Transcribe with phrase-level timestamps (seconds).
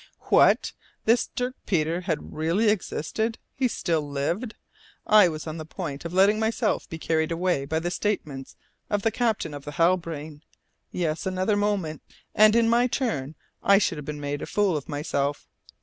[0.31, 0.71] What!
[1.05, 3.37] This Dirk Peters had really existed?
[3.53, 4.55] He still lived?
[5.05, 8.55] I was on the point of letting myself be carried away by the statements
[8.89, 10.41] of the captain of the Halbrane!
[10.91, 12.01] Yes, another moment,
[12.33, 15.47] and, in my turn, I should have made a fool of myself.